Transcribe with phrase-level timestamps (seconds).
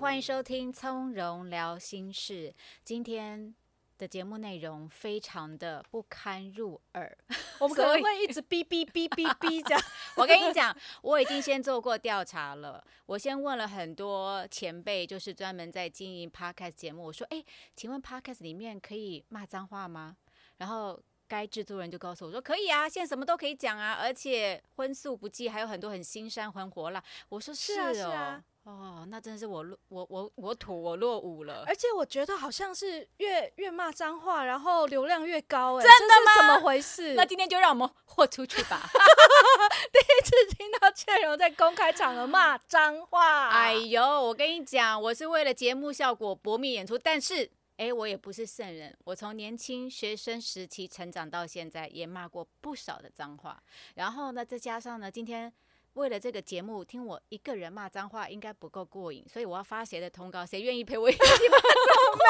[0.00, 2.48] 欢迎收听《从容聊心事》。
[2.82, 3.54] 今天
[3.98, 7.18] 的节目内容非常的不堪入耳，
[7.58, 9.82] 我们可能 会一直哔哔哔哔哔这样。
[10.16, 12.82] 我跟你讲，我已经先做过调查了。
[13.04, 17.04] 我先问了很多前辈，就是专门在经营 podcast 节目。
[17.04, 17.44] 我说：“哎、
[17.76, 20.16] 请问 podcast 里面可以骂脏话吗？”
[20.56, 20.98] 然后
[21.28, 37.14] 该制作人就告诉我说：“可以啊，现在什么都可以讲啊，而且荤素不忌，还有很多很新山很火辣。”我说：“是啊哦，是啊哦，那真是我落我我我土我落伍了。”而且我觉得好像是越越骂脏话，然后流量越高、哎，真的吗怎么回事？
[37.14, 38.88] 那今天就让我们豁出去吧。
[39.92, 47.50] 第一次听到倩柔在公开场合骂脏话，哎呦，我跟你讲，我是为了节目效果搏命演出，但是。
[47.80, 53.58] 哎，我也不是圣人，我从年轻学生时期成长到现在，也骂过不少的脏话。
[53.94, 55.50] 然后呢，再加上呢，今天
[55.94, 62.20] 为了这个节目，听我一个人骂脏话应该不够过瘾，所以我要发谁的通告，谁愿意陪我一起骂脏话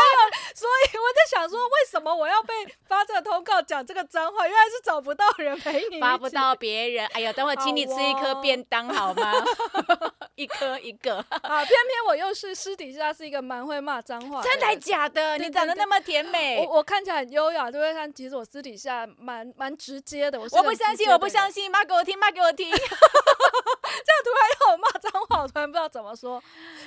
[0.55, 2.53] 所以我在想说，为什么我要被
[2.87, 4.47] 发这个通告讲这个脏话？
[4.47, 6.55] 原来是找不到人陪你，发不到。
[6.55, 7.07] 别人。
[7.09, 9.33] 哎呀，等会请你吃一颗便当好吗？
[10.41, 15.37] 一颗一个， 啊，偏偏我又是私底下是一个蛮会骂脏话，真的假的？
[15.37, 17.93] 你长得那么甜美，我我看起来很优雅，对不对？
[17.93, 20.41] 但其实我私底下蛮蛮直接的。
[20.41, 21.51] 我是我不相信，我不相信。
[21.65, 22.71] 信，骂给我听，骂给我听。
[22.73, 26.43] 这样突然要我骂脏话，我突然不知道怎么说。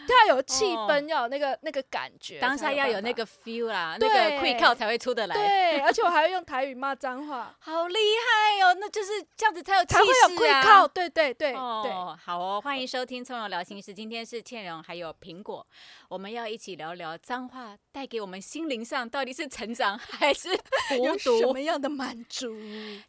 [0.08, 5.36] 对啊，有气氛，哦要有那个那个感觉，当下要有那个 feel 啦，那个 quick call 才会出得来。
[5.36, 8.76] 对，而且我还会用台语骂脏话， 好厉害哦！
[8.80, 10.88] 那就是这样子才有气才会有势 quick 啊 call。
[10.88, 15.66] 对对对对，哦，好哦，欢迎收听《从容聊心事》，今天是倩蓉还有苹果，
[16.10, 20.50] 我们要一起聊聊脏话带给我们心灵上到底是成长还是
[21.02, 21.64] 有什么？
[21.64, 22.54] 样的满足？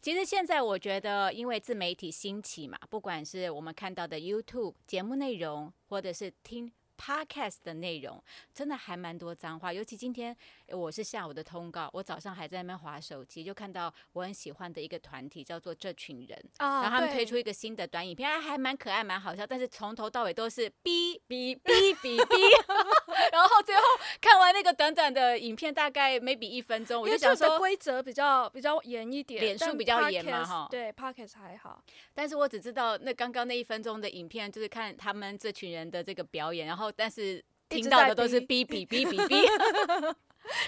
[0.01, 8.21] 其实现在我觉得，因为自媒体兴起嘛，不管是我们看到的 YouTube 节目内容，或者是听 Podcast 的内容，
[8.53, 9.71] 真的还蛮多脏话。
[9.73, 10.35] 尤其今天
[10.67, 22.35] 呃我是下午的通告，我早上还在那边划手机，就看到我很喜欢的一个团体叫做这群人，啊然后他们推出一个新的短影片，还还蛮可爱、蛮好笑，但是从头到尾都是哔哔哔哔哔，
[23.31, 23.81] 然后最后
[24.21, 31.83] 看完那个短短的影片，大概 maybe 一分钟，我就想说，规则比较比较严一点，脸书比较严嘛哈，对 Podcast- 还好。
[32.13, 40.15] 但是我只知道那刚刚那一分钟的影片，就是看他们这群人的这个表演，然后但是听到的都是哔哔哔哔哔哔。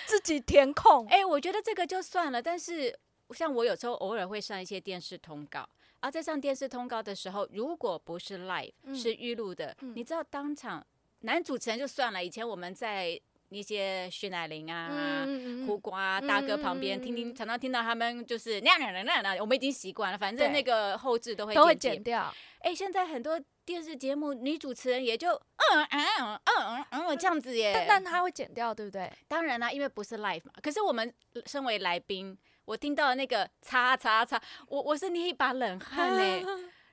[0.08, 2.98] 自己填空，哎、我觉得这个就算了，但是
[3.32, 5.68] 像我有时候偶尔会上一些电视通告。
[6.00, 10.86] 而在上电视通告的时候，如果不是 live、嗯是预录的，嗯你知道当场
[11.22, 22.34] 男主持人就算了，以前我们在一些徐乃麟啊、嗯苦瓜大哥旁边，听听常常听到他们就是那样那样那样那样，我们已经习惯了，反正那个后置都会都会剪剪掉。
[22.60, 27.72] 哎、现在很多电视节目女主持人也就嗯嗯嗯嗯嗯这样子耶。
[27.74, 29.12] 但但他会剪掉，对不对？
[29.28, 30.54] 当然啦，因为不是 live 嘛。
[30.62, 31.14] 可是我们
[31.46, 36.46] 身为来宾，我听到那个叉叉叉，我我是捏一把冷汗呢。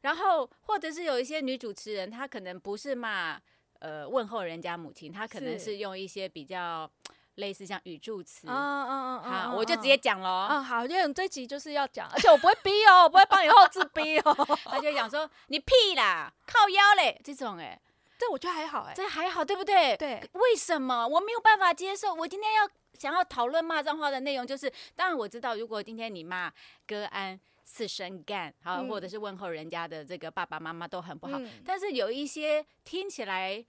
[0.03, 3.41] 然后或者是有一些女主持人，她可能不是骂
[3.84, 6.91] 呃问候人家母亲，她可能是是用一些比较
[7.34, 8.47] 类似像语助词。
[8.49, 10.47] 嗯嗯嗯好，我就直接讲喽。
[10.49, 14.34] 嗯，好，因为这集就是要讲，而且我不会逼哦，我不会帮你后置逼哦。
[14.65, 17.78] 他就讲说你屁啦，靠腰嘞，这种哎、
[18.19, 18.95] 这我觉得还好哎。
[18.97, 19.95] 这还好对不对？
[19.99, 22.15] 对，为什么我没有办法接受？
[22.15, 26.51] 我今天要想要讨论骂脏话的内容，就是当然我知道，如果今天你骂
[26.87, 33.65] 哥安四声干，好，嗯或者是问候人家的这个爸爸妈妈都很不好，嗯但是有一些听起来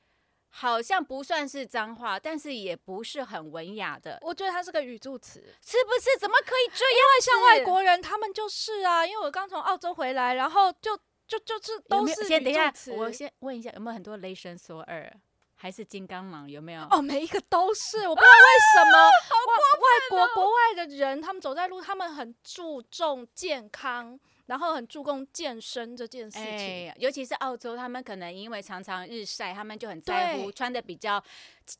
[0.58, 6.18] 好像不算是脏话，但是也不是很文雅的，我觉得它是个语助词，是不是？
[6.18, 6.94] 怎么可以这样？
[6.94, 15.14] 因为像外国人他们就是啊，因为我刚从澳洲回来，然后就就就是都是先等一下我先问一下，有没有很多雷神索尔
[15.56, 16.50] 还是金刚狼？
[16.50, 16.88] 有没有？
[16.90, 19.10] 哦，每一个都是，我不知道为什么
[19.48, 26.46] 外外国国外的人，他们走在路，他们很注重健康，然后很注重健身这件事情。
[26.46, 31.24] 哎，尤其是澳洲，他们可能因为常常日晒，他们就很在乎穿的比较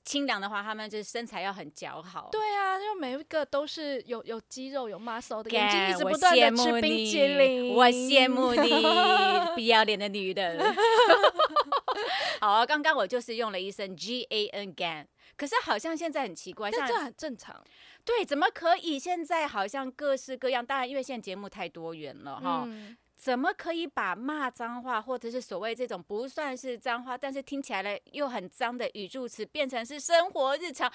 [0.04, 2.30] 清凉的话，他们就是身材要很姣好。
[2.32, 7.74] 对啊，就每一个都是有有肌肉、有 muscle 的，一直不断的吃冰你淇淋。
[7.74, 8.70] 我羡慕你，
[9.54, 10.60] 不要脸的女人。
[12.42, 15.06] 好啊，刚刚我就是用了一声 G A N GAN，
[15.38, 17.64] 可是好像现在很奇怪，像但这很正常。
[18.06, 19.00] 对，怎么可以？
[19.00, 22.64] 现在好像各式各样，当然因为现在节目太多元了哈。
[22.68, 30.92] 嗯，怎么可以把骂脏话，或者是所谓这种不算是脏话，但是听起来呢又很脏的语助词，变成是生活日常？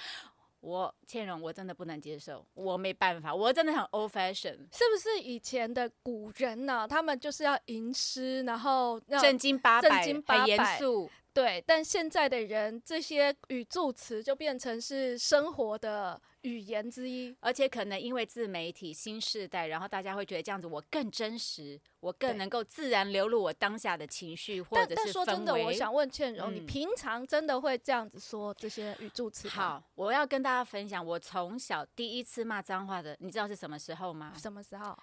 [0.60, 17.34] 我倩蓉，我真的不能接受，我没办法，我真的很 old fashion，是不是以前的古人呢、他们就是要吟诗，然后要正经八百，正经八很严肃，对，但现在的人这些语助词就变成是生活的语言之一。
[17.40, 29.54] 而且可能因为自媒体新时代，然后大家会觉得这样子我更真实，我更能够自然流露我当下的情绪或但但者是说真的，我想问倩柔，你嗯平常真的会这样子说这些语助词吗？
[29.54, 34.32] 好，我要跟大家分享，我从小第一次骂脏话的，你知道是什么时候吗？
[34.36, 34.98] 什么时候？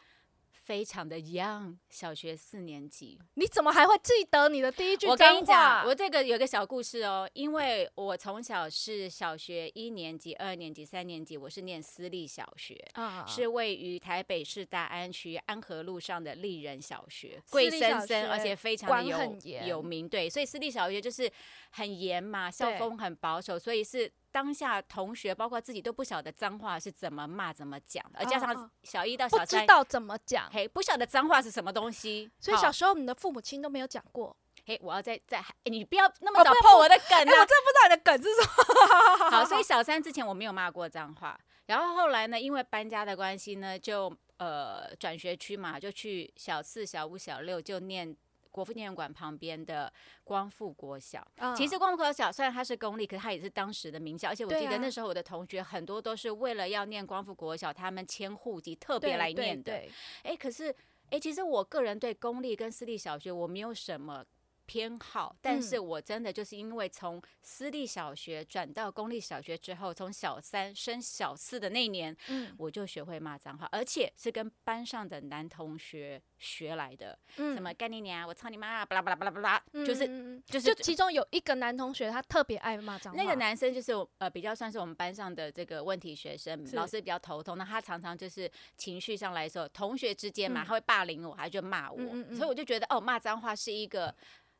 [0.68, 3.18] 非常的 young，小学四年级。
[3.36, 5.46] 你怎么还会记得你的第一句我跟你？
[5.46, 12.75] 讲，我这个有个小故事哦，因为我从小是小学一年级、二年级、三年级，我是念私立小学。
[12.96, 19.02] 啊是位于台北市大安区安和路上的丽人小学，贵森森，而且非常的
[19.44, 20.10] 有有名。
[20.10, 21.31] 对，所以私立小学就是
[21.70, 32.30] 很严嘛，校风很保守，所以是当下同学包括自己都不晓得脏话是怎么骂、怎么讲的，而加哦上哦小一到小三，不知道怎么讲，嘿，不晓得脏话是什么东西。
[32.39, 34.38] 所以小时候你的父母亲都没有讲过。
[34.63, 37.42] 嘿，我要再再，哎你不要那么早破我的梗哎、啊！
[37.42, 39.30] 我真的不知道你的梗是什么。
[39.31, 41.36] 好，所以小三之前我没有骂过脏话，
[41.66, 48.16] 然后后来呢，因为搬家的关系呢，就呃转学区嘛，就去小四、小五、小六就念
[48.57, 49.94] 国父纪念馆旁边的
[50.24, 51.25] 光复国小。
[51.38, 59.71] 嗯其实光复国小虽然它是公立，可是它也是当时的名校，而且我记得那时候我的同学很多都是为了要念光复国小，他们迁户籍特对别来念的。
[59.74, 59.92] 对
[60.24, 60.74] 哎，可是
[61.12, 64.25] 哎，其实我个人对公立跟私立小学我没有什么
[64.68, 72.54] 偏好，但是嗯我真的就是因为从私立小学转到公立小学之后，从小三升小四的那一年，嗯。
[72.58, 77.54] 我就学会骂脏话，而且是跟班上的男同学学来的，嗯。
[77.56, 83.18] 什么干你娘，我操你妈，巴拉巴拉巴拉巴拉，就是就是就其中有一个男同学，他特别爱骂脏话。
[83.18, 87.58] 那个男生就是呃比较算是我们班上的这个问题学生，老师比较头痛。
[87.58, 90.66] 那他常常就是情绪上来的时候，同学之间嘛，嗯。
[90.66, 91.98] 他会霸凌我，他就骂我，
[92.36, 94.13] 所以我就觉得哦，骂脏话是一个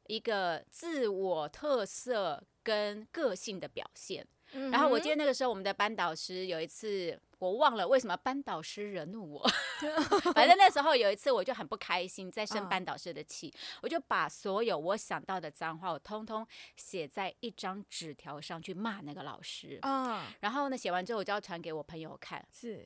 [0.08, 4.28] 一个自我特色跟个性的表现。
[4.54, 7.20] 嗯，然后我记得那个时候我们的班导师有一次。
[7.40, 9.48] 我忘了为什么班导师惹怒我，
[10.34, 16.44] 反正那时候有一次我就很不开心，在生嗯班导师的气，我就把所有我想到的脏话，我通通
[16.76, 19.78] 写在一张纸条上去骂那个老师。
[19.84, 22.84] 啊，然后呢，写完之后我就要传给我朋友看，是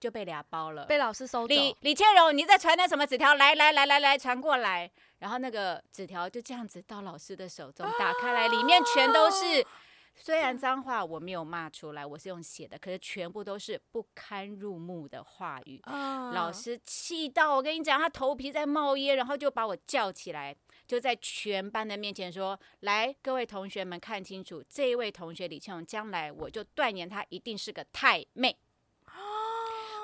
[0.00, 0.84] 就被俩包了。
[0.86, 1.48] 被老师收走。
[1.48, 3.34] 李李倩荣，你在传那什么纸条？
[3.34, 4.90] 来来来来来，传过来。
[5.18, 9.64] 然后那个纸条就这样子到老师的手中，打开来，里面全都是。
[10.20, 15.80] 虽然脏话我没有骂出来，我是用写的，可是全部都是不堪入目的话语。
[15.84, 20.56] 啊老师气到我跟你讲，他头皮在冒烟，然后就把我叫起来，
[20.88, 28.56] 就在全班的面前说：“来，各位同学们看清楚，这一位同学李倩蓉，将来我就断言她一定是个太妹。”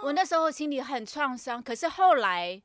[0.05, 2.63] 我那时候心里很创伤，可是后来。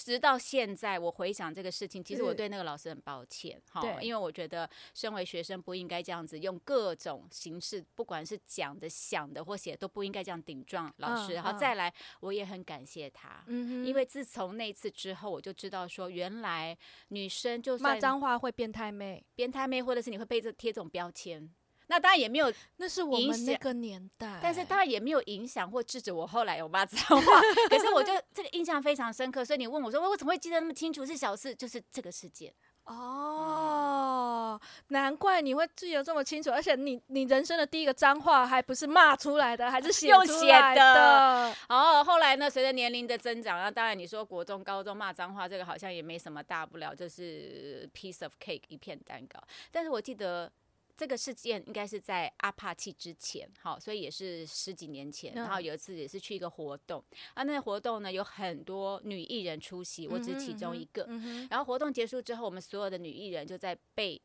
[0.00, 11.32] 直到现在，我回想这个事情，其实我对那个老师很抱歉，哈，因为我觉得身为学生不应该这样子用各种形式，不管是讲的、想的或写，都不应该这样顶撞老师。
[11.32, 16.78] 嗯然后嗯再来，我也很感谢他，嗯，因为自从那次之后，我就知道说，原来
[17.08, 21.52] 女生就骂脏话会变态妹，变态妹，或者是你会被这贴这种标签，
[21.88, 24.38] 那当然也没有，那是我们那个年代。
[24.42, 27.40] 但是当然也没有影响或制止我后来有骂 脏话。
[27.68, 31.04] 可是我就这个印象非常深刻，所以你问我说，我怎么会记得那么清楚？
[31.04, 32.52] 是小事，就是这个事件。
[32.84, 34.58] 哦，
[34.88, 41.56] 难怪你会记得这么清楚，而且你你人生的第一个脏话还不是骂出来的，还是写出来的的。
[41.68, 49.38] 然后后来呢，随着年龄的增长，那当然你说国中、高中骂脏话，这个好像也没什么大不了，就是 piece of cake 一片蛋糕。
[49.70, 50.52] 但是我记得。
[50.98, 55.32] 这个事件应该是在阿帕契之前，好，所以也是十几年前。
[55.32, 57.02] 嗯然后有一次也是去一个活动，
[57.34, 61.08] 啊，那个活动呢有很多女艺人出席，我只是其中一个。
[61.48, 64.20] 然后活动结束之后，我们所有的女艺人就在被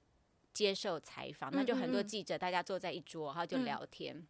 [0.51, 4.25] 接受采访，那就很多记者，大家坐在一桌，然后就嗯聊天。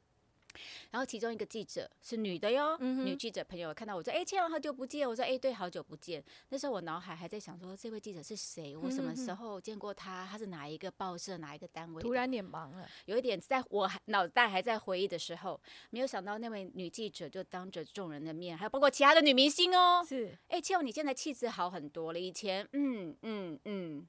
[0.92, 8.76] 然后其中一个记者是女的哟，嗯女记者朋友看到我说：“哎，千王好久不见。”我说：“哎，对，好久不见。”那时候我脑海还在想说，这位记者是谁？
[8.76, 10.28] 我什么时候见过他？
[10.30, 12.02] 他是哪一个报社、哪一个单位？
[12.02, 12.88] 突然脸盲了。
[13.06, 22.20] 有一点在我脑袋还在回忆的时候，没有想到那位女记者就当着众人的面，还有包括其他的女明星哦，是哎，倩蓉，你现在气质好很多了。
[22.20, 24.08] 以前，嗯嗯嗯，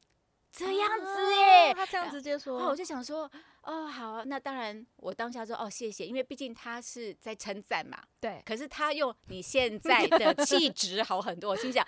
[0.53, 1.75] 这样子啊耶。
[1.75, 3.31] 他这样直接说，我，就想说，
[3.65, 7.99] 哦，好啊，那当然，我当下说，哦，谢谢，因为毕竟他是在称赞嘛。
[8.21, 11.87] 对，可是他用你现在的气质好很多，我心想，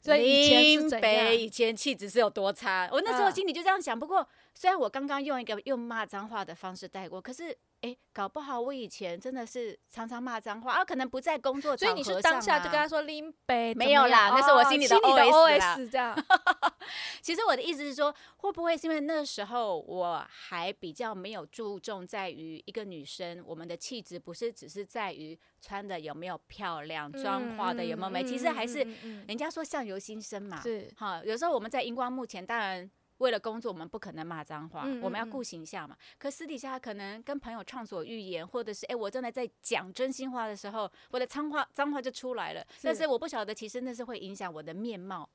[0.00, 2.88] 所以以前是林北以前气质是有多差？
[2.92, 3.98] 我那时候嗯心里就这样想。
[3.98, 16.16] 不过虽然我刚刚用一个用骂脏话的方式带过，可是哎，搞不好我以前真的是常常骂脏话，啊，可能不在工作所以你是当下就跟他说拎杯没有啦，那是我心里的 OS 这样。
[17.22, 28.86] 其实我的意思是说，会不会是因为那时候我还比较没有注重在于一个女生，我们的气质不是只是在于穿的有没有漂亮，妆化的有没有美，其实还是
[29.26, 30.60] 人家说相由心生嘛。
[30.60, 32.88] 是哈，有时候我们在荧光幕前，当然。
[33.22, 35.96] 为了工作，我们不可能骂脏话，我们要顾形象嘛。
[36.18, 42.66] 可私底下可能跟朋友畅所欲言，或者是哎，我正在在讲真心话的时候，我的脏话脏话就出来了。
[42.82, 45.28] 但是我不晓得，其实那是会影响我的面貌。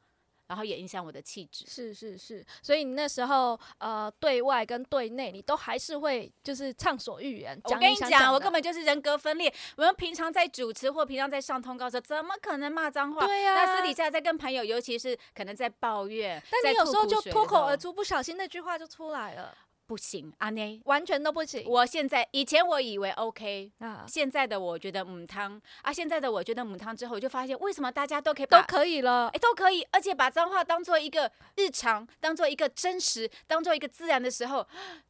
[0.48, 7.60] 然后也影响我的气质，是是是，所以你那时候呃，对外跟对内，你都还是会就是畅所欲言。
[7.66, 9.54] 我跟你讲，我根本就是人格分裂。
[9.76, 13.26] 我们平常在主持或平常在上通告时候，怎么可能骂脏话？
[13.26, 13.56] 对呀。
[13.56, 19.56] 那私底下在跟朋友，尤其是可能在抱怨，但你有时候就脱口而出，不小心那句话就出来了。
[19.88, 21.64] 不行，阿内完全都不行。
[21.66, 34.68] 我现在以前我以为 OK 啊，现在的我觉得母汤啊，现在的我觉得母汤之后，我就发现为什么大家都可以都可以了，哎，都可以，而且把脏话当做一个日常，当做一个真实，当做一个自然的时候，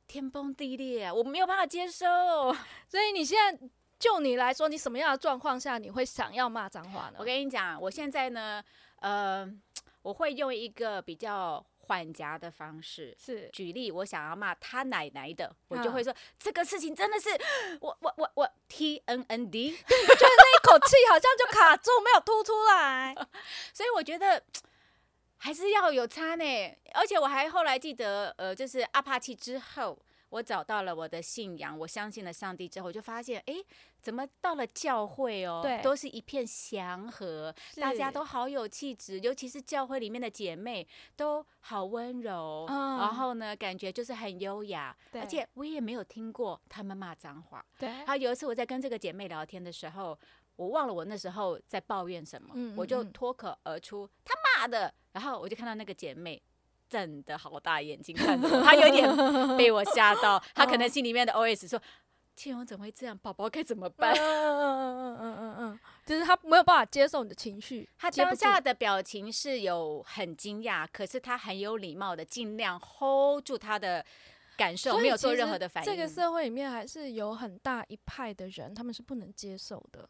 [0.08, 1.14] 天崩地裂啊！
[1.14, 2.06] 我没有办法接受。
[2.88, 3.68] 所以你现在
[3.98, 7.16] 就你来说，你什么样的状况下你会想要骂脏话呢？
[7.18, 8.64] 我跟你讲，我现在呢，
[9.00, 9.52] 呃，
[10.04, 11.66] 我会用一个比较。
[11.88, 17.30] 缓夹的方式是举例，我想要骂他奶奶的，我就会说这个事情真的是
[17.82, 23.16] 我我我我 T N N D，觉得那一口气好像就卡住，没有吐出来，
[23.74, 24.44] 所以我觉得
[25.38, 26.78] 还是要有差呢。
[26.94, 29.98] 而且我还后来记得，呃，就是阿帕奇之后。
[30.30, 33.56] 我找到了我的信仰，我相信了上帝之后，就发现，哎，
[34.08, 40.88] 怎么到了教会哦，对，都是一片祥和，大家都好有气质，尤其是教会里面的姐妹
[41.18, 47.66] 都好温柔，然后呢，感觉就是很优雅，而且我也没有听过他们骂脏话。
[47.78, 50.18] 对，然后有一次我在跟这个姐妹聊天的时候，
[50.56, 56.42] 我忘了我那时候在抱怨什么，我就脱口而出他妈的，然后我就看到那个姐妹。
[56.90, 61.78] 瞪的好大眼睛看着我，他有点被我吓到， 她可能心里面的 OS 说
[62.38, 63.18] ：“庆荣怎么会这样？
[63.18, 67.90] 宝宝该怎么办？”嗯嗯嗯嗯嗯嗯，就是他没有办法接受你的情绪。
[67.98, 74.06] 他当下的表情是有很惊讶，可是他很有礼貌的，尽量 hold 住他的
[74.56, 75.92] 感受，没有做任何的反应。
[75.92, 80.08] 这个社会里面还是有很大一派的人，他们是不能接受的。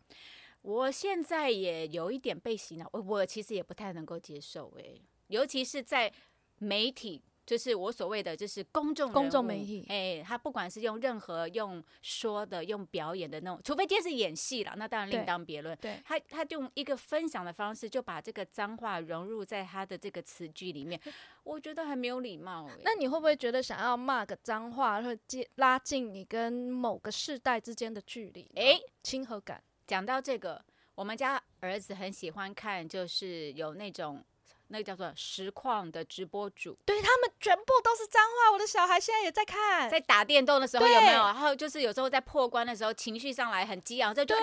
[0.62, 4.84] 我现在也有一点被洗脑，我我其实也不太能够接受，哎，
[5.28, 6.14] 尤其是在。
[6.60, 15.76] 媒体就是我所谓的，就是公众公众媒体，哎，他不管是用任何用说的、用表演的那种，除非今天是演戏了，那当然另当别论。
[15.78, 21.00] 对，他他用一个分享的方式，就把这个脏话融入在他的这个词句里面，
[21.44, 22.70] 我觉得很没有礼貌。
[22.84, 28.52] 那你会不会觉得想要骂个脏话，会接拉近你跟某个世代之间的距离？
[28.56, 29.64] 哎，亲和感。
[29.88, 30.62] 讲到这个，
[30.96, 34.22] 我们家儿子很喜欢看，就是有那种。
[34.70, 38.52] 那个叫做实况的直播主，对他们全部都是脏话。
[38.52, 41.24] 我的小孩现在也在看，在打电动的时候有没有？
[41.24, 44.36] 然后就是有时候在破关的时候，情绪上来很激昂，就就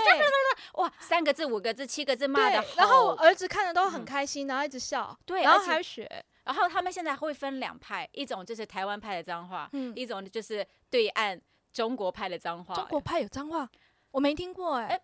[0.75, 2.65] 哇，三个字、五个字、七个字骂的。
[2.77, 6.09] 然后儿子看的都很开心，然后一直笑，对，然后还学。
[6.45, 11.41] 然后他们现在会分两派，一种就是台湾派的脏话，一种就是对岸
[11.73, 12.75] 中国派的脏话。
[12.75, 13.69] 中国派有脏话，
[14.11, 15.01] 我没听过哎。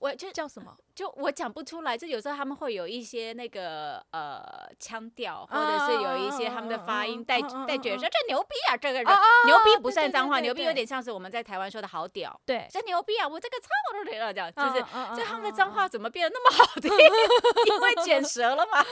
[0.00, 0.74] 我就叫什么？
[1.00, 1.96] 就我讲不出来。
[1.96, 4.42] 就有时候他们会有一些那个呃
[4.78, 9.06] 腔调，或者是有一些他们的发音带带觉说这牛逼啊，这个人
[9.46, 12.38] 牛逼不算脏话，牛逼有点像是我们在台湾说的好屌。
[12.44, 13.26] 对，这牛逼啊！
[13.26, 14.80] 我这个操都了，这样就是，
[15.16, 16.90] 就他们的脏话怎么变得那么好听？
[17.66, 18.84] 因为卷舌了嘛，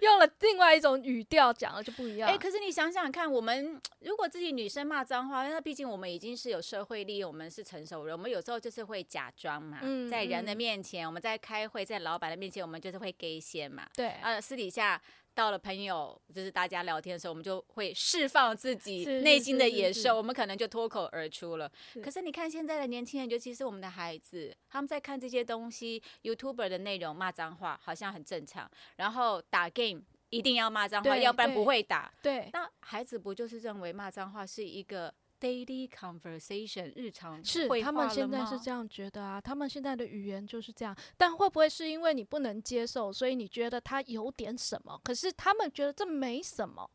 [0.00, 2.28] 用了另外一种语调讲了就不一样。
[2.28, 9.78] 哎，可是你想想看，我们如果自己女生骂脏话，那毕竟我们已经是有社会力，我们是成熟人，我们有时候就是会假装嘛，
[10.10, 13.86] 在人的面前，我们在开会，在老板的面前，我们就是会给先嘛。
[13.94, 15.00] 对，呃，私底下
[15.34, 21.70] 到了朋友，就是大家聊天的时候，我们就会释放自己内心的野兽，我们可能就脱口而出了。
[22.02, 28.70] 可是你看现在的年轻人，尤其是我们的孩子，他们在看这些东西，YouTuber 的内容骂脏话，好像很正常。
[28.96, 32.12] 然后打 game 一定要骂脏话，要不然不会打。
[32.20, 40.96] 对，那孩子不就是认为骂脏话是一个？Daily conversation 日常是他们现在是这样觉得啊，他们现在的语言就是这样。
[41.16, 45.00] 但会不会是因为你不能接受，所以你觉得他有点什么？
[45.04, 46.90] 可是他们觉得这没什么。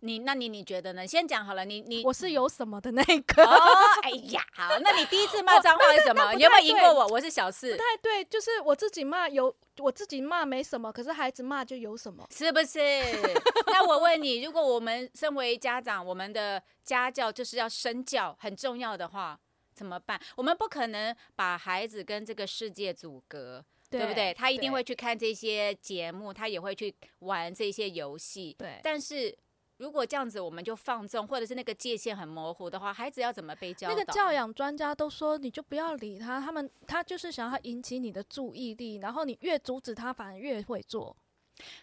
[0.00, 1.06] 你那你你觉得呢？
[1.06, 3.44] 先讲好了，你你我是有什么的那一个。
[3.44, 3.58] 哦，
[4.02, 6.32] 哎呀，好，那你第一次骂脏话是什么？
[6.34, 7.06] 有没有赢过我？
[7.08, 12.26] 我是小四不，太对，就是我自己骂有，我自己骂没什么，可是孩子骂就有什么。
[12.30, 12.78] 是不是？
[13.66, 19.38] 那我问你，如果我们身为家长，我们的家教就是要身教很重要的话，
[19.74, 20.20] 怎么办？
[20.36, 23.64] 我们不可能把孩子跟这个世界阻隔。
[23.90, 24.32] 对不对？
[24.32, 28.54] 他一定会去看这些节目，他也会去玩这些游戏。
[28.56, 29.36] 对但是
[29.80, 33.94] 如果这样子，我们就放纵，或者是那个界限很模糊的话，孩子要怎么被教导？
[33.94, 41.16] 那个教养专家都说，你就不要理他，他们他就是想要引起你的注意力，然后你越阻止他，反而越会做。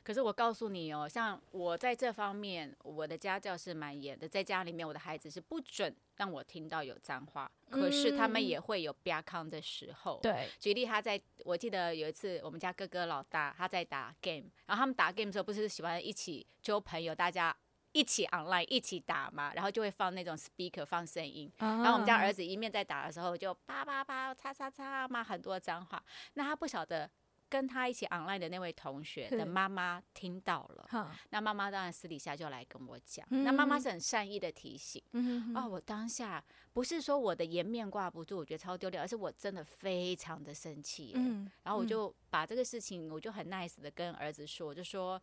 [0.03, 10.19] 可是我告诉你哦，像我在这方面，我的家教是蛮严的，在家里面，我的孩子是不准让我听到有脏话，可是他们嗯也会有啪康的时候。
[10.21, 17.55] 对，举例，他在我记得有一次，我们家哥哥老大他在打 game，然后他们打 game 的时候不是喜欢一起揪朋友，大家
[17.97, 26.03] 一起 online 一起打嘛，然后就会放那种 speaker 放声音，然然后我们家儿子子一面在打的时候就啪啪啪叉叉叉骂很多脏话，
[26.35, 27.09] 那他不晓得
[27.49, 35.01] 跟他一起 online 的那位同学的妈妈听到了，那妈妈当然私底下就来跟我讲，那妈妈嗯是很善意的提醒。
[35.13, 41.13] 嗯哦，我当下不是说我的颜面挂不住，我觉得超丢脸，而是我真的非常的生气。
[41.15, 41.87] 嗯，然后我嗯。
[41.87, 45.19] 就把这个事情，我就很 nice 的跟儿子说，我就说，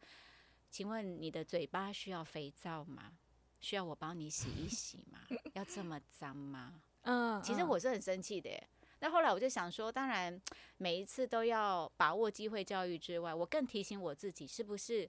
[0.75, 3.13] 请问你的嘴巴需要肥皂吗？
[3.61, 5.21] 需要我帮你洗一洗吗？
[5.55, 6.73] 要这么脏吗？
[7.03, 8.69] 嗯，其实嗯我是很生气的耶。
[8.99, 10.43] 那后来我就想说，当然
[10.79, 15.09] 每一次都要把握机会教育之外，我更提醒我自己，是不是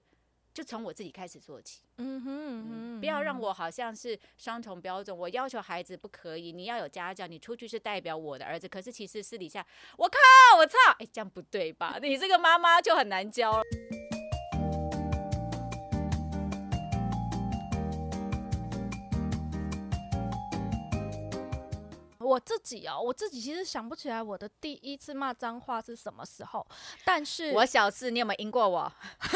[0.54, 1.82] 就从我自己开始做起？
[1.96, 5.18] 嗯哼嗯，嗯，不要让嗯我好像是双重标准。
[5.18, 9.66] 我要求孩子不可以，你要有家教，你出去是代表我的儿子，可是其实私底下，
[9.98, 10.16] 我靠，
[10.58, 11.98] 我操，哎、这样不对吧？
[12.00, 13.64] 你这个妈妈就很难教了。
[22.26, 26.66] 我自己哦，我自己其实想不起来我的第一次骂脏话是什么时候，
[27.04, 28.92] 但是我小四，你有没有赢过我？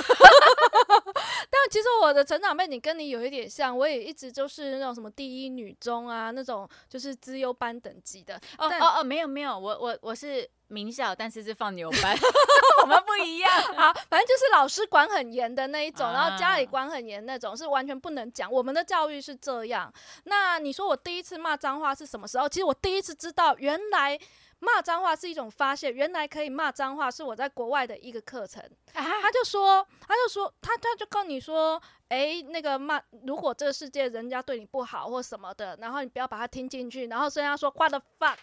[1.52, 8.36] 但其实我的成长背景跟你有一点像，我也一直就是那种什么第一女中啊，那种就是资优班等级的。
[8.58, 12.16] 哦哦哦，没有没有，我我我是名校，但是是放牛班，
[12.82, 13.50] 我们不一样。
[13.76, 18.50] 好，反正就是老师管很严的那一种，然后家里啊管很严那种，是完全不能讲。
[18.50, 19.92] 我们的教育是这样。
[20.24, 22.48] 那你说我第一次骂脏话是什么时候？
[22.48, 24.18] 其实我第一次知道，原来
[24.60, 28.62] 骂脏话是一种发泄，原来可以骂脏话，是我在国外的一个课程。
[28.94, 38.36] 啊他就说，他就说，他他就跟你说，诶，那个骂，如果这个世界人家对你不好或什么的，然后你不要把它听进去，然后虽然他说 what the fuck。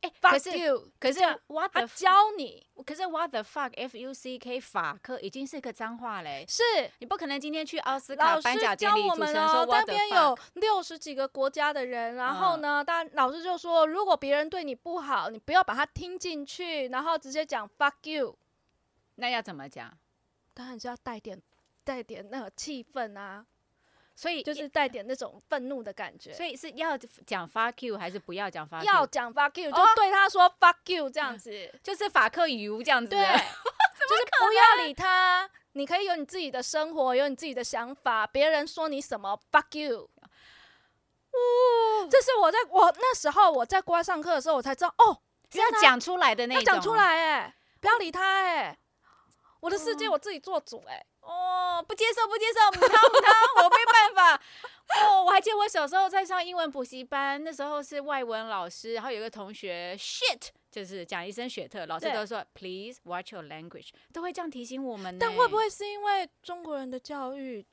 [0.00, 2.66] 哎、可 Fuck 是 you，可是就这样 what 他 the 教你。
[2.86, 6.62] 可是 what the fuck f u c k 法克已经是个脏话嘞，是。
[6.98, 12.60] 你不可能今天去奥斯卡老师颁奖典教我们礼主持人说哦那边有六十几个国家的人，然后嗯。
[12.62, 18.38] 呢，当然老师就说，如果别人对你不好，你不要把他听进去，然后直接讲 fuck you，
[19.16, 19.92] 那要怎么讲？
[20.54, 21.40] 当然是要带点
[21.84, 23.44] 带点那个气氛啊，
[24.20, 26.30] 所以就是带点那种愤怒的感觉。
[26.34, 28.84] 所以是要讲 fuck you 还是不要讲 fuck you？
[28.84, 31.50] 要讲 fuck you，就哦对他说 fuck you 这样子，
[31.82, 33.08] 就是法克油这样子。
[33.08, 35.48] 对， 就是不要理他。
[35.72, 38.26] 你可以有你自己的生活，有你自己的想法。
[38.26, 40.10] 别人说你什么，fuck you。
[42.10, 45.16] 这是我在我那时候我在国外上课的时候，我才知道哦，
[45.50, 46.62] 是要讲出来的那种。
[46.62, 46.94] 要讲出。
[46.94, 48.78] 来哎，不要理他哎，
[49.60, 51.06] 我的世界我自己做主哎。
[51.20, 54.42] 哦，不接受，不接受，母汤母汤，我没办法。
[55.06, 65.18] 哦，我还记得我小时候在上英文补习班，那时候是外文老师，然后有一个同学 shit，就是讲一声雪特，老师都说 please watch your language，都会这样提醒我们呢。
[65.20, 67.64] 但会不会是因为中国人的教育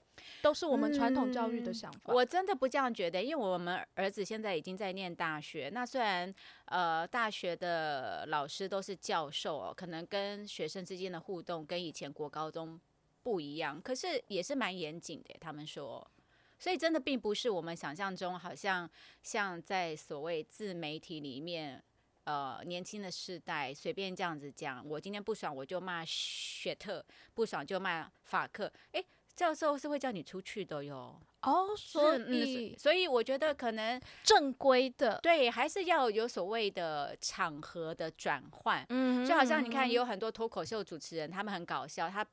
[0.44, 2.14] 都是我们传统教育的嗯想法？
[2.14, 5.72] 我真的不这样觉得，因为我们儿子现在已经在念大学。
[5.74, 6.32] 那虽然
[6.66, 12.80] 呃大学的老师都是教授哦，可能跟学生之间的互动跟以前国高中
[13.28, 15.36] 不一样，可是也是蛮严谨的。
[15.42, 16.10] 他们说，
[16.58, 18.90] 所以真的并不是我们想象中，好像
[19.22, 21.84] 像在所谓自媒体里面。
[22.24, 27.02] 呃，年轻的世代随便这样子讲，我今天不爽我就骂雪特，
[27.34, 28.70] 不爽就骂法克。
[28.92, 31.18] 诶，教授是会叫你出去的哟。
[31.44, 38.86] 哦，所以所以我觉得可能 正规的，对，还是要有所谓的场合的转换。
[38.90, 42.28] 嗯就好像你看，也有很多脱口秀主持人，他们很搞笑，他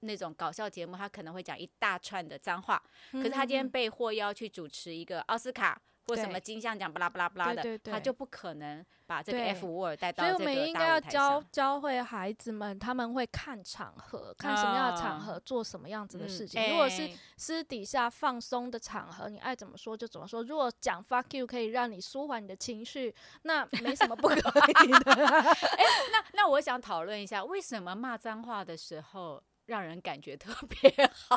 [0.00, 2.82] 那种搞笑节目，他可能会讲一大串的脏话，
[3.12, 5.80] 可是他今天被获邀去主持一个奥斯卡。
[6.08, 11.00] 或什么金像奖巴拉巴拉巴拉的，对对对他就不可能把这个 F word 带到所以我们应该要。
[11.00, 16.68] 教教会孩子们，他们会看场合，看什么样的场啊合做什么样子的嗯事情。
[16.70, 20.42] 如果是哎私底下放松的场合，你爱怎么说就怎么说。
[20.42, 25.12] 如果讲 fuck you 可以让你舒缓你的情绪，那没什么不可以的。
[25.14, 31.36] 哎那那我想讨论一下，为什么骂脏话的时候让人感觉特别好？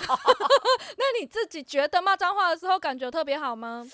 [0.97, 3.85] 那你自己觉得骂脏话的时候感觉特别好吗？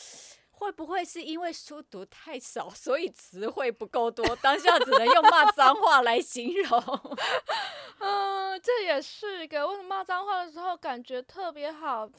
[0.51, 7.17] 会不会是因为书读太少，所以词汇不够多，当下只能用骂脏话来形容？
[7.99, 12.09] 嗯，这也是一个为什么骂脏话的时候感觉特别好，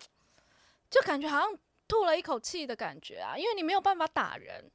[0.90, 4.70] 就感觉好像吐了一口气的感觉啊，因为你没有办法打人，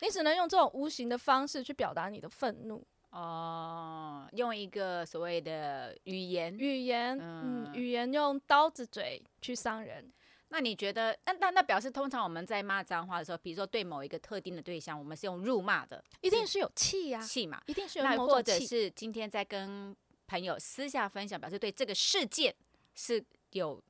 [0.00, 2.86] 你只能用这种无形的方式去表达你的愤怒。
[3.10, 6.56] 哦，用一个所谓的语言。
[6.56, 10.12] 语言，嗯嗯，语言用刀子嘴去伤人，
[10.48, 17.62] 那你觉得，那那那表示，通常我们在骂脏话的时候，比如说对某一个特定的对象，我们是用辱骂的一定是有气呀、气嘛？
[17.66, 18.66] 一定是有那或者某种气。
[18.66, 22.54] 是今天在跟朋友私下分享，表示对这个事件
[22.94, 23.82] 是有，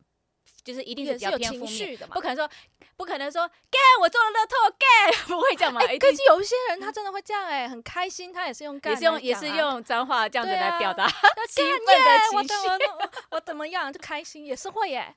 [0.64, 2.20] 就是一定是比较有情偏负面，绪的嘛不。
[2.20, 2.50] 可能说，
[2.96, 5.80] 不可能说，干我做了乐透，干 不会这样嘛？
[5.80, 12.48] 可是有一些人他真的会这样哎、很开心，他也是用干也是用也是用脏话这样子来表达要兴干奋的情绪。
[12.48, 15.14] 怎么我我怎么样就开心，也是会耶。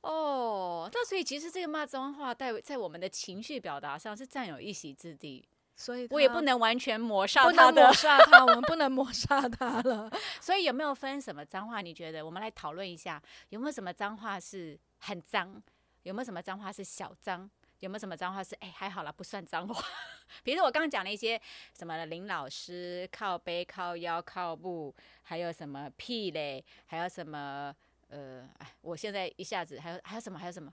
[0.00, 7.92] 哦，那所以其实这个骂脏话在在我们的情绪表达上是占有一席之地，所以我也不能完全抹杀他的能抹。
[7.94, 10.10] 杀他，我们不能 抹杀他了。
[10.40, 11.80] 所以有没有分什么脏话？
[11.80, 15.62] 你觉得我们来讨论一下，有没有什么脏话是很脏？
[16.02, 17.48] 有没有什么脏话是小脏？
[17.78, 19.80] 有没有什么脏话是哎、还好啦，不算脏话？
[20.42, 21.40] 比如说我刚刚讲了一些
[21.78, 27.72] 什么林老师靠背、靠腰、靠步，还有什么屁嘞，还有什么
[28.08, 30.72] 呃，哎，我现在一下子还有还有什么还有什么，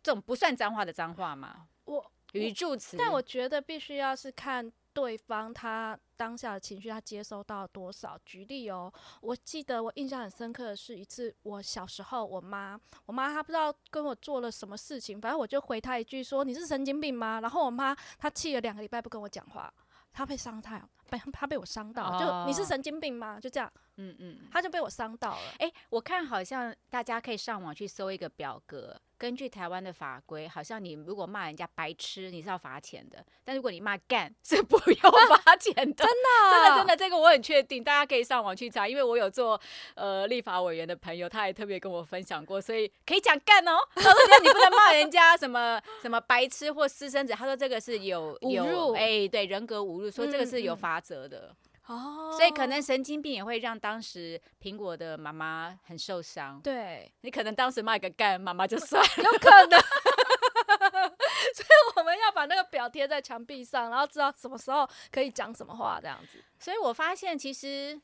[0.00, 1.66] 这种不算脏话的脏话吗？
[1.86, 8.18] 我语助词，但我觉得必须要是看对方他当下的情绪，他接收到多少。
[8.24, 19.72] 举例哦，我记得我印象很深刻的是一次，我小时候，我妈，我妈她不知道跟我做了什么事情，反正我就回她一句说：“你是神经病吗？”然后我妈她气了两个礼拜不跟我讲话，
[20.12, 23.40] 她被伤害，被她被我伤到，就你是哦神经病吗？
[23.40, 24.38] 就这样，嗯嗯。
[24.52, 25.54] 他就被我伤到了。
[25.58, 36.04] 哎、我看好像大家可以上网去搜一个表格，根据台湾的法规，好像你如果骂人家白痴，你是要罚钱的；但如果你骂干，是不用罚钱的。
[36.04, 39.60] 真的，真的，真的，这个我很确定，大家可以上网去查，因为我有做
[39.94, 43.78] 呃立法委员的朋友，他也特别跟我分享过，所以可以讲干哦。
[43.94, 51.54] 他说你不能骂人家什么什么白痴或私生子，他说这个是有有侮辱哎、对人格侮辱，说这个是有罚则的。
[51.86, 56.60] 哦所以可能神经病也会让当时苹果的妈妈很受伤。
[56.60, 59.22] 对，你可能当时骂一个干，妈妈就算了。
[59.22, 59.78] 有 可能。
[61.54, 66.42] 所以我们要把那个表贴在墙壁上，然后知道什么时候可以讲什么话，这样子。
[66.58, 68.00] 所以我发现其实。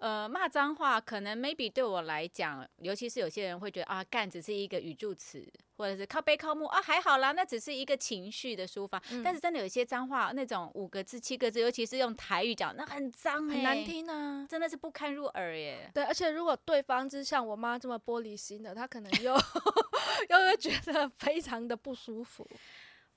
[0.00, 9.00] 呃，骂脏话可能 maybe 对我来讲，尤其是有些人会觉得啊，干只是一个语助词，或者是靠背靠木啊，还好啦，那只是一个情绪的抒发。
[9.10, 14.46] 嗯但是真的有一些脏话，那种五个字、七个字，尤其是用台语讲，那很脏、欸，很难，听啊。
[14.48, 15.90] 真的是不堪入耳耶。
[15.92, 19.34] 对，而且如果对方是像我妈这么玻璃心的，她可能又
[20.30, 22.48] 又会觉得非常的不舒服。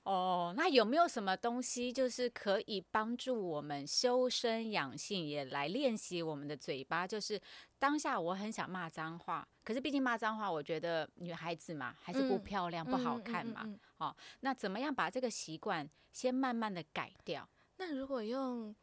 [0.04, 7.06] 哦，那有没有什么东西就是可以帮助我们修身养性，也来练习我们的嘴巴？
[7.06, 7.40] 就是
[7.78, 13.62] 当下我很想骂脏话，可是毕竟骂脏话，我觉得女孩子嘛，还是不嗯漂亮、不好看嘛。
[13.64, 17.48] 嗯嗯嗯嗯那怎么样把这个习惯先慢慢的改掉？
[17.78, 18.74] 那如果用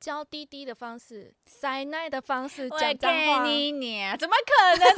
[0.00, 4.78] 娇滴滴的方式、塞奶的方式我讲脏话，你娘，怎么可能？
[4.78, 4.94] 当下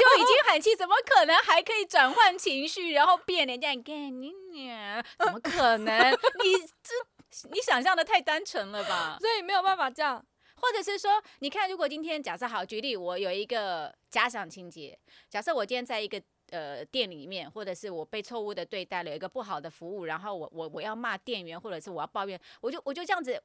[0.00, 3.76] 就已经很气，怎么可能还可以转换情绪，然后变脸这样
[4.20, 4.32] 你？
[5.18, 6.12] 怎么可能？
[6.12, 9.16] 你这你想象的太单纯了吧？
[9.22, 10.24] 所以没有办法这样。
[10.56, 14.98] 或者是说，你看，如果今天假设好举例，我有一个假想情节，
[15.30, 23.42] 假设我今天在一个呃店里面，或者是我被错误的对待了，有一个不好的服务，然后我我我要骂店员，或者是我要抱怨，我就我就这样子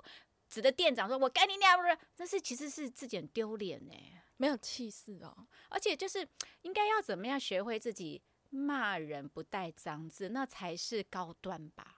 [0.55, 3.93] 指着店长说：“我该你娘！”不是，但是其实是自己很丢脸呢。
[4.37, 6.25] 没有气势哦，而且就是
[6.61, 11.94] 应该要怎么样学会自己骂人不带脏字，那才是高端吧。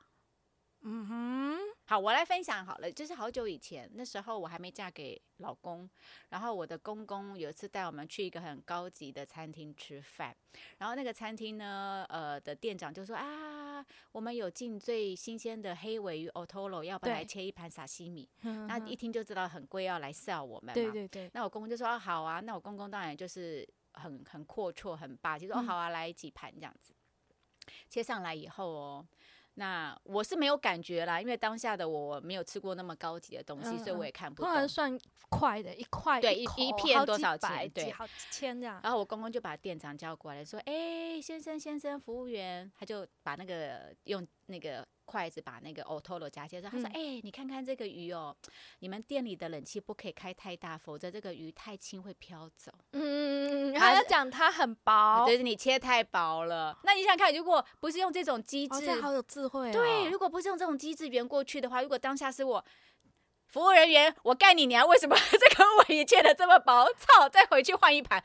[0.81, 5.89] 嗯哼，好，我来分享好了，就是好久以前，那时候我还没嫁给老公，
[6.29, 10.35] 然后我的公公有一次带我们去一个很高级的餐厅吃饭，
[10.77, 18.29] 然后那个餐厅呢，呃的店长就说啊，我们有进最新鲜的黑尾鱼 otolo，要不要来切一盘沙西米？
[18.41, 20.73] 那那一听就知道很贵，要来 sell 我们嘛。
[20.73, 26.93] 对对对，那我公公就说、啊、好啊，那我公公当然就是很很阔绰、很霸气，说、哦嗯好啊，来几盘这样子。
[27.89, 29.05] 切上来以后哦，
[29.59, 34.55] 那我是没有感觉啦，因为当下的我没有吃过那么高级的东西，嗯所以我也看不通懂。
[34.59, 38.79] 常算块的，一块对一一片多少钱对几好几千这样。
[38.83, 48.35] 然后我公公就把店长叫过来说：“哎、先生先生，服务员。”他就把那个用那个筷子把那个 otoro 夹起来，说：“他说，嗯哎、你看看这个鱼哦，
[48.79, 52.71] 你们店里的冷气不可以开太大，否则这个鱼太轻会飘走。
[52.91, 56.77] 嗯，它还要讲它很薄，就是你切太薄了。
[56.83, 59.73] 那你想想看，如果不是用这种机哦，制，这好有智慧哦。
[59.73, 62.63] 对，如果不是用这种机制圆过去的话，如果当下是我。”
[63.47, 64.85] 服务人员，我干你娘！
[64.85, 66.85] 为什么这个尾鱼切的这么薄？
[66.97, 67.29] 操！
[67.29, 68.21] 再回去换一盘，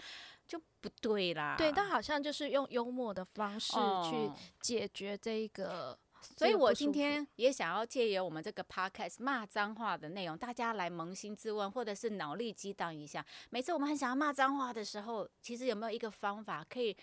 [0.48, 1.54] 就不对啦。
[1.56, 5.96] 对，但好像就是用幽默的方式去哦解决这一个。
[6.36, 13.24] 所以我今天也想要借由我们这个 podcast 骂脏话的内容，大家来扪心自问，或者是脑力激荡一下。
[13.50, 16.96] 每次我们很想要骂脏话的时候，其实有没有一个方法可以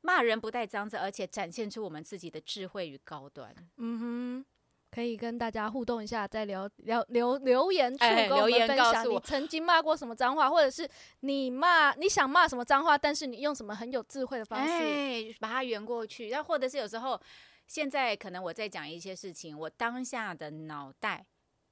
[0.00, 3.54] 骂人不带脏字，而且展现出我们自己的智慧与高端？
[3.76, 4.46] 嗯哼，
[4.90, 10.88] 可以跟大家互动一下，在留留留留言处跟我哎留言们分享告诉你曾经骂过什么脏话，或者是
[11.20, 14.72] 你骂你想骂什么脏话，但是你用什么很有智慧的方式。
[14.72, 16.28] 哎，把它圆过去。
[16.28, 17.20] 然后或者是有时候，
[17.66, 21.24] 现在可能我在讲一些事情，我当下的脑袋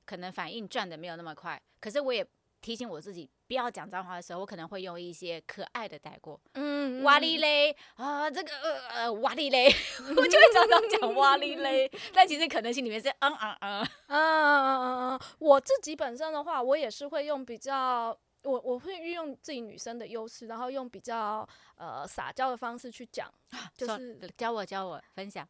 [0.05, 2.27] 可能反应转的没有那么快，可是我也
[2.61, 6.41] 提醒我自己不要讲脏话的时候，我可能会用一些可爱的带过。
[6.55, 9.67] 嗯哇哩嘞啊，这个呃呃哇哩嘞，
[10.01, 23.31] 我就会常常讲哇哩嘞， 但其实可能心里面是嗯嗯嗯，嗯嗯嗯嗯，我自己本身的话，我也是会用比较，我我会运用自己女生的优势，然后用比较呃撒娇的方式去讲，
[23.77, 25.47] 就是教我教我分享，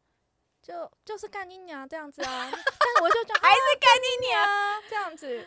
[0.65, 4.43] 就就是干你娘这样子啊， 但我就讲还是干你娘。
[4.43, 5.47] 啊这样子，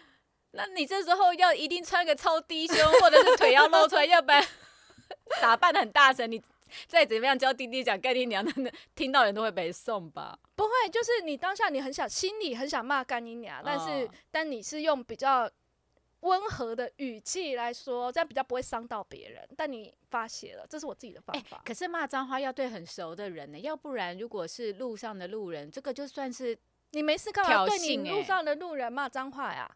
[0.51, 4.45] 那你这时候要一定穿个超低胸，或者是腿要露出来，要不然
[5.41, 6.39] 打扮的很大声，你
[6.87, 10.37] 再怎么样教弟弟讲干你娘的，那 听到人都会被送吧？
[10.55, 15.49] 不会，就是你当下你很想心里很想骂干你娘，但是、哦但你是用比较。
[16.21, 19.47] 温和的语气来说，这样比较不会伤到别人。
[19.55, 21.61] 但你发泄了，这是我自己的方哎、法。
[21.63, 26.57] 可是骂脏话要对很熟的人呢，要不然如果是路上的路人，这个就算是
[26.91, 29.69] 你没事干嘛挑对你路上的路人骂脏话呀？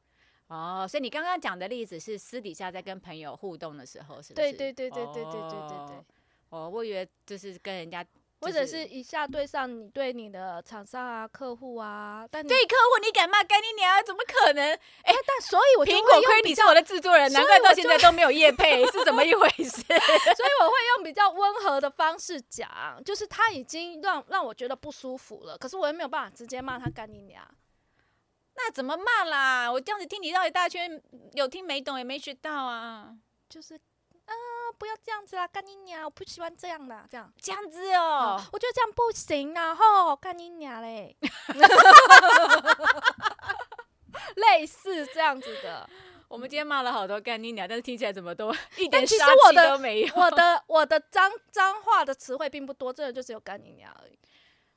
[0.48, 4.52] 哦，所以你刚刚讲的例子是私底下在跟朋友互动的时候，是不是？
[4.52, 6.06] 对对对对对对对对对哦。
[6.50, 8.06] 哦，我以为就是跟人家，
[8.42, 14.80] 或者是一下对上你对你的厂商啊、客户啊，但对客户你敢骂干你娘，怎么可能？
[15.06, 19.70] 但所以我就会苹果亏你是我的制作人，难怪到现在都没有业配，是怎么一回事？
[19.70, 22.70] 所以我会用比较温和的方式讲，
[23.06, 27.48] 就是他已经让让我觉得不舒服了，可是我又没有办法直接骂他干你娘。
[28.56, 29.72] 那怎么骂啦？
[29.72, 31.02] 我这样子听你绕一大圈，
[31.34, 33.16] 有听没懂也没学到啊，
[33.48, 33.80] 就是
[34.32, 36.06] 啊、不要这样子啦，干你娘！
[36.06, 37.32] 我不喜欢这样啦，这样。
[37.42, 38.42] 这样子哦。
[38.52, 41.16] 我觉得这样不行啊，吼，干你娘嘞！
[44.36, 45.90] 类似这样子的，
[46.28, 50.16] 我们今天骂了好多干你娘，但是听起来怎么都一点杀气都没有。
[50.16, 54.18] 我的我的脏脏话的词汇并不多，真的就只有干你娘而已。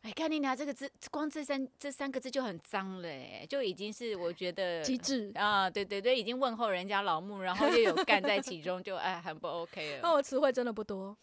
[0.04, 5.32] 哎，看你俩这个字，光这三这三个字就很脏了，哎，就已经是我觉得机智。
[5.34, 10.00] 啊，对对对，已经问候人家老木，然后又有干在其中，就哎很不 OK 了。
[10.02, 11.16] 那我词汇真的不多。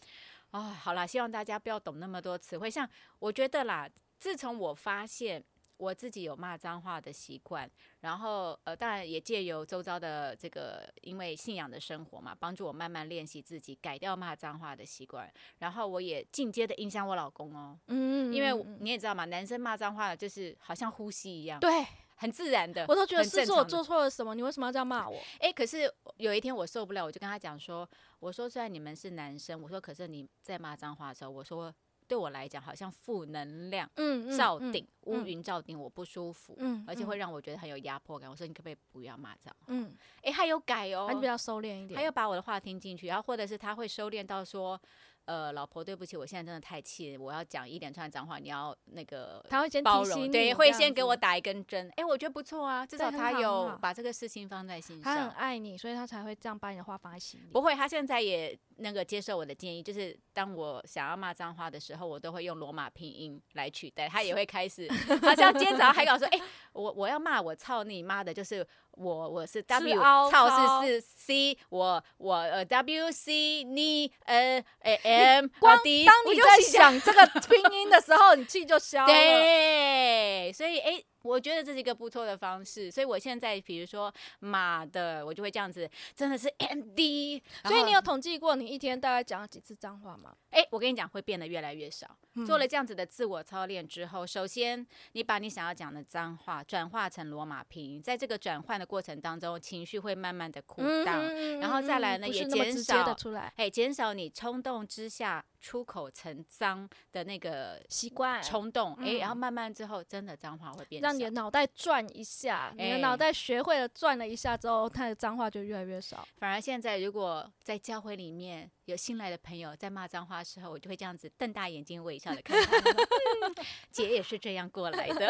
[0.50, 2.68] 哦，好啦，希望大家不要懂那么多词汇。
[2.68, 2.88] 像
[3.20, 5.44] 我觉得啦，自从我发现
[5.82, 7.68] 我自己有骂脏话的习惯，
[8.02, 15.28] 然后呃，当然也借由周遭的这个因为信仰的生活嘛，帮助我慢慢练习自己改掉骂脏话的习惯。
[15.58, 22.84] 然后我也进阶的影响我老公哦，嗯因为你也知道嘛，男生骂脏话就是好像呼吸一样，对很自然的。
[22.86, 25.18] 我都觉得是是我做错了什么，你为什么要这样骂我？
[25.40, 27.88] 哎、可是有一天我受不了，我就跟他讲说，
[28.20, 31.74] 我说虽然你们是男生，我说可是你在骂脏话的时候，我说
[32.12, 38.28] 对我来讲好像负能量嗯罩顶、乌嗯云罩顶，我不舒服，嗯，而且会让我觉得很有压迫感。
[38.30, 39.68] 我说你可不可以不要骂脏话？
[39.68, 41.96] 嗯，哎、他有改哦他比，较收敛一点。
[41.98, 44.78] 他又把我的话听进去，然后或者是他会收敛到说。
[45.24, 51.90] 呃，老婆，对不起，我现在真的太气了，我要讲一连串脏话，你要那个他会先包容，对，会先给我打一根针。
[51.96, 55.30] 哎、我觉得不错啊，至少他有把这个事情放在心上他很。
[55.30, 57.46] 爱你，所以他才会这样把你的话放在心里。
[57.52, 64.08] 不会，他现在也那个接受我的建议，就是当我想要骂脏话的时候，我都会用罗马拼音来取代。
[64.08, 64.88] 他也会开始，
[65.22, 66.40] 好像今天早上还跟我说，哎、
[66.72, 75.84] 我我要骂我操你妈的，就是我我是 W 操操是是 C，我我呃 W C 你呃呃 M 光当
[76.32, 79.12] 你在想 这个拼音的时候，你气就消了。
[79.12, 87.42] 对，所以哎、我觉得这是一个不错的方式，所以我现在比如说马的，我就会这样子，真的是 MD。
[87.64, 90.34] 所以你有统计过你一天大概讲了几次脏话吗？
[90.50, 92.16] 哎，我跟你讲，会变得越来越少。
[92.46, 101.22] 做了这样子的自我操练之后，首先你把你想要讲的脏话转化成罗马拼音，在这个转换的过程当中，情绪会慢慢的枯荡，
[101.60, 103.16] 然后再来呢也减少，
[103.56, 105.44] 哎，减少你冲动之下。
[105.62, 116.26] 出口成脏的那个习惯冲动，哎，然后慢慢之后，真的脏话会变，让你的脑袋转一下，你的脑袋学会了转了一下之后，他的脏话就越来越少。
[116.38, 122.96] 反而现在，如果在教会里面有新来的朋友在骂脏话的时候，我就会这样子瞪大眼睛微笑的看他们，
[123.92, 125.26] 姐也是这样过来的。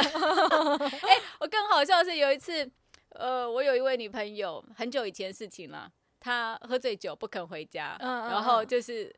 [1.03, 2.71] 哎，我更好笑的是有一次，
[3.09, 5.91] 呃，我有一位女朋友，很久以前事情了，
[6.21, 9.13] 她喝醉酒不肯回家，然后就是。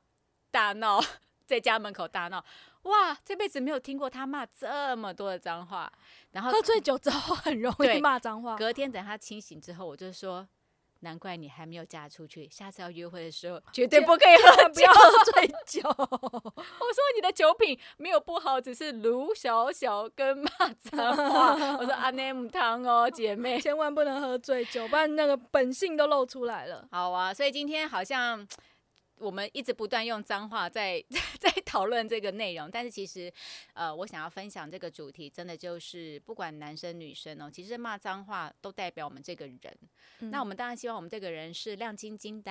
[0.55, 1.03] 大闹，
[1.44, 2.44] 在家门口大闹，
[2.85, 3.16] 哇！
[3.25, 5.90] 这辈子没有听过他骂这么多的脏话。
[6.33, 8.57] 然后喝醉酒之后很容 易骂脏话。
[8.57, 10.47] 隔天等他清醒之后，我就说：
[11.01, 15.01] 难怪你还没有嫁出去，下次要约会的时候绝对不可以喝， 不要喝
[15.33, 15.81] 醉酒。
[15.88, 20.49] 我说你的酒品没有不好，只是卢小小跟骂
[20.90, 21.77] 脏话。
[21.79, 26.87] 我说阿内姆汤哦，姐妹，千万不能喝醉酒，不然那个本性都露出来了。
[26.90, 28.47] 好啊，所以今天好像。
[29.25, 31.03] 我们一直不断用脏话在
[31.41, 33.33] 在讨论这个内容，但是其实，
[33.73, 39.61] 呃，我想要分享这个主题，真的就是不管男生女生哦，其实骂脏话都代表我们这个人。
[40.19, 42.51] 那我们当然希望我们这个人是亮晶晶的、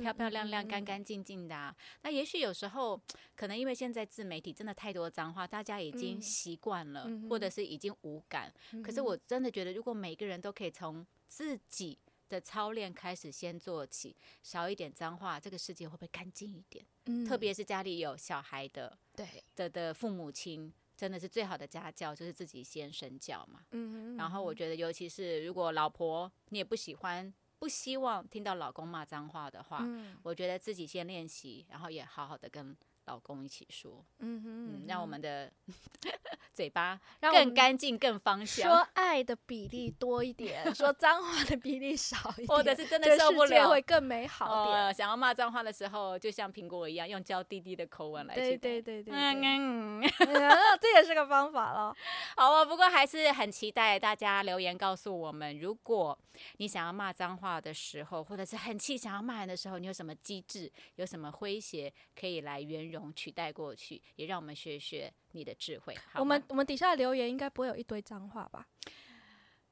[0.00, 1.74] 漂漂亮亮、干干净净的。
[2.02, 3.00] 那也许有时候，
[3.36, 8.52] 可能因为现在自媒体真的太多脏话，大家已经习惯了，或者是已经无感。
[8.82, 11.98] 可是我真的觉得，如果每个人都可以从自己。
[12.28, 16.84] 的操练开始先做起，少一点脏话，这个世界会不会干净一点？
[17.06, 23.60] 嗯，特别是家里有小孩的，对的的父母亲，真的是最好的家教就是自己先身教嘛。
[23.72, 32.76] 嗯然后我觉得，尤其是如果老婆你也不喜欢、不希望听到老公骂脏话的话，嗯，我觉得自己先练习，然后也好好的跟。
[33.06, 35.52] 老公一起说，嗯哼，让我们的
[36.54, 38.66] 嘴巴更干净、更芳香。
[38.70, 44.94] 说爱的比例多一点， 说脏话的比例少一点，或者是真的受不了，会更美好点。
[44.94, 48.34] 想要骂脏话的时候，就像苹果一样，用娇滴滴的口吻来。
[48.34, 50.02] 对对对对，嗯嗯，
[50.80, 51.94] 这也是个方法了。
[52.36, 56.18] 好啊，不过还是很期待大家留言告诉我们，如果
[56.56, 62.93] 你想要骂脏话的时候，或者是很气想要骂人的时候，你有什么机制，有什么诙谐可以来圆。
[62.94, 65.94] 容取代过去，也让我们学学你的智慧。
[66.14, 68.66] 我们我们底下留言应该不会有一堆脏话吧？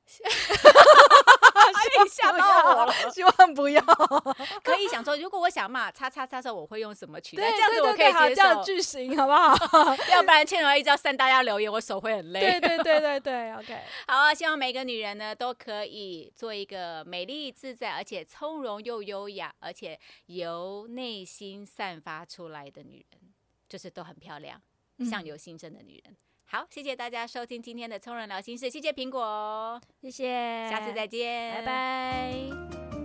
[2.11, 3.83] 吓到我了， 希望不要。
[4.63, 7.51] 可以想说，如果我想骂叉叉叉时候，我会用什么取代？
[7.51, 8.63] 这样子我可以接受。
[8.63, 9.97] 句型好不好？
[10.11, 12.41] 要不然千而一直要扇大家留言，我手会很累。
[12.41, 13.79] 对对对对对，OK。
[14.07, 23.21] 好啊，希望每个女人呢都可以做一个美丽自在，而且从容又优雅，而且由内心散发出来的女人，
[23.69, 24.61] 就是都很漂亮，
[25.09, 26.17] 相由心生的女人。
[26.53, 33.02] 好，谢谢大家收听今天的《聪人聊心事》，谢谢苹果，谢谢，下次再见，拜拜。